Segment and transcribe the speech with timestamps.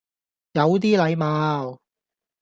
[0.53, 1.79] 有啲禮貌